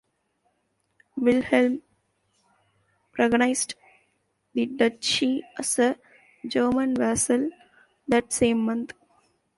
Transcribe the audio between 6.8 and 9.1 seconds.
vassal that same month.